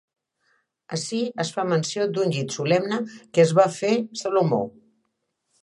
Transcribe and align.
Ací 0.95 1.19
es 1.43 1.51
fa 1.57 1.65
menció 1.73 2.07
d'un 2.15 2.33
llit 2.37 2.57
solemne 2.57 2.99
que 3.13 3.45
es 3.47 3.55
va 3.61 3.69
fer 3.77 3.93
Salomó. 4.23 4.63